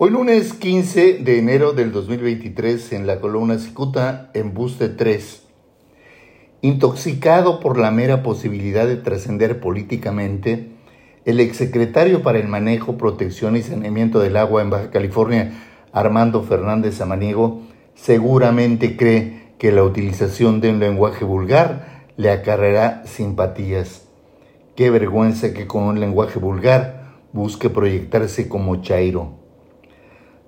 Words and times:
Hoy 0.00 0.10
lunes 0.10 0.54
15 0.54 1.14
de 1.24 1.40
enero 1.40 1.72
del 1.72 1.90
2023 1.90 2.92
en 2.92 3.08
la 3.08 3.18
columna 3.18 3.58
Cicuta, 3.58 4.30
Embuste 4.32 4.88
3. 4.88 5.42
Intoxicado 6.62 7.58
por 7.58 7.78
la 7.78 7.90
mera 7.90 8.22
posibilidad 8.22 8.86
de 8.86 8.94
trascender 8.94 9.58
políticamente, 9.58 10.68
el 11.24 11.40
exsecretario 11.40 12.22
para 12.22 12.38
el 12.38 12.46
Manejo, 12.46 12.96
Protección 12.96 13.56
y 13.56 13.62
Saneamiento 13.62 14.20
del 14.20 14.36
Agua 14.36 14.62
en 14.62 14.70
Baja 14.70 14.92
California, 14.92 15.50
Armando 15.92 16.44
Fernández 16.44 17.00
Amaniego, 17.00 17.62
seguramente 17.96 18.96
cree 18.96 19.48
que 19.58 19.72
la 19.72 19.82
utilización 19.82 20.60
de 20.60 20.70
un 20.70 20.78
lenguaje 20.78 21.24
vulgar 21.24 22.04
le 22.16 22.30
acarreará 22.30 23.02
simpatías. 23.04 24.06
Qué 24.76 24.90
vergüenza 24.90 25.52
que 25.52 25.66
con 25.66 25.82
un 25.82 25.98
lenguaje 25.98 26.38
vulgar 26.38 27.16
busque 27.32 27.68
proyectarse 27.68 28.48
como 28.48 28.80
Chairo. 28.80 29.47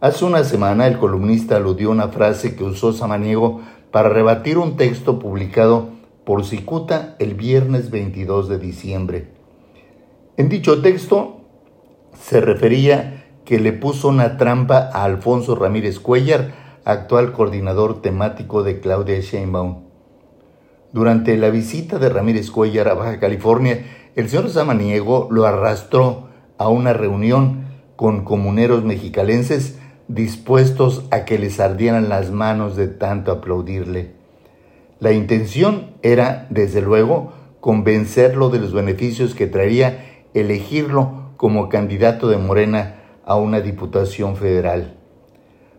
Hace 0.01 0.25
una 0.25 0.45
semana 0.45 0.86
el 0.86 0.96
columnista 0.96 1.57
aludió 1.57 1.90
una 1.90 2.09
frase 2.09 2.57
que 2.57 2.64
usó 2.64 2.95
Samaniego 2.95 3.61
para 3.90 4.09
rebatir 4.09 4.57
un 4.57 4.79
texto 4.79 5.18
publicado 5.18 5.90
por 6.25 6.46
Cicuta 6.46 7.17
el 7.18 7.35
viernes 7.35 7.90
22 7.90 8.49
de 8.49 8.59
diciembre. 8.59 9.29
En 10.39 10.49
dicho 10.49 10.81
texto 10.81 11.43
se 12.18 12.40
refería 12.40 13.26
que 13.45 13.61
le 13.61 13.75
puso 13.75 14.09
una 14.09 14.39
trampa 14.39 14.89
a 14.90 15.04
Alfonso 15.04 15.54
Ramírez 15.54 16.01
Cuellar, 16.01 16.54
actual 16.87 17.32
coordinador 17.32 18.01
temático 18.01 18.62
de 18.62 18.81
Claudia 18.81 19.21
Sheinbaum. 19.21 19.85
Durante 20.95 21.37
la 21.37 21.51
visita 21.51 21.98
de 21.98 22.09
Ramírez 22.09 22.51
Cuellar 22.51 22.89
a 22.89 22.95
Baja 22.95 23.21
California, 23.21 23.85
el 24.17 24.31
señor 24.31 24.48
Samaniego 24.48 25.29
lo 25.31 25.45
arrastró 25.45 26.29
a 26.57 26.71
una 26.71 26.95
reunión 26.95 27.67
con 27.96 28.25
comuneros 28.25 28.82
mexicalenses 28.82 29.79
dispuestos 30.14 31.05
a 31.13 31.25
que 31.25 31.39
les 31.39 31.61
ardieran 31.61 32.09
las 32.09 32.33
manos 32.33 32.75
de 32.75 32.89
tanto 32.89 33.31
aplaudirle. 33.31 34.11
La 34.98 35.12
intención 35.12 35.93
era, 36.03 36.48
desde 36.51 36.83
luego, 36.83 37.33
convencerlo 37.61 38.51
de 38.51 38.59
los 38.59 38.73
beneficios 38.73 39.37
que 39.37 39.47
traería 39.47 40.25
elegirlo 40.34 41.31
como 41.37 41.69
candidato 41.69 42.29
de 42.29 42.39
Morena 42.39 42.97
a 43.25 43.37
una 43.37 43.61
diputación 43.61 44.34
federal. 44.34 44.97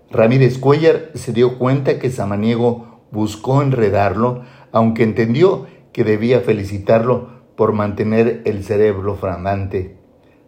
Ramírez 0.10 0.60
Cuellar 0.60 1.12
se 1.14 1.34
dio 1.34 1.58
cuenta 1.60 2.00
que 2.00 2.10
Samaniego 2.10 3.02
buscó 3.12 3.62
enredarlo, 3.62 4.44
aunque 4.72 5.04
entendió 5.04 5.66
que 5.92 6.06
debía 6.06 6.40
felicitarlo 6.40 7.42
por 7.58 7.74
mantener 7.74 8.44
el 8.46 8.64
cerebro 8.64 9.18
flamante. 9.18 9.98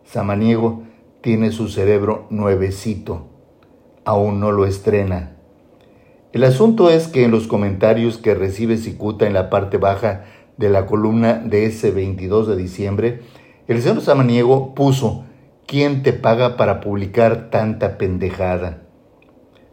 Samaniego 0.05 0.83
tiene 1.19 1.51
su 1.51 1.67
cerebro 1.67 2.27
nuevecito 2.29 3.32
aún 4.05 4.39
no 4.39 4.51
lo 4.51 4.65
estrena. 4.65 5.37
El 6.31 6.43
asunto 6.43 6.89
es 6.89 7.07
que 7.07 7.23
en 7.23 7.31
los 7.31 7.47
comentarios 7.47 8.17
que 8.17 8.33
recibe 8.33 8.77
Cicuta 8.77 9.27
en 9.27 9.33
la 9.33 9.49
parte 9.49 9.77
baja 9.77 10.25
de 10.57 10.69
la 10.69 10.85
columna 10.85 11.35
de 11.35 11.65
ese 11.65 11.91
22 11.91 12.47
de 12.47 12.55
diciembre, 12.55 13.21
el 13.67 13.81
señor 13.81 14.01
Samaniego 14.01 14.73
puso, 14.73 15.25
¿quién 15.67 16.03
te 16.03 16.11
paga 16.11 16.57
para 16.57 16.81
publicar 16.81 17.49
tanta 17.49 17.97
pendejada? 17.97 18.81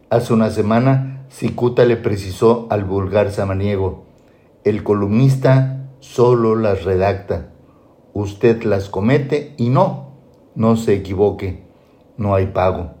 Hace 0.09 0.33
una 0.33 0.49
semana, 0.49 1.25
Cicuta 1.29 1.85
le 1.85 1.97
precisó 1.97 2.67
al 2.69 2.83
vulgar 2.83 3.31
Samaniego, 3.31 4.05
el 4.63 4.83
columnista 4.83 5.89
solo 5.99 6.55
las 6.55 6.83
redacta, 6.83 7.53
usted 8.13 8.63
las 8.63 8.89
comete 8.89 9.55
y 9.57 9.69
no, 9.69 10.13
no 10.53 10.75
se 10.75 10.93
equivoque, 10.93 11.65
no 12.17 12.35
hay 12.35 12.47
pago. 12.47 13.00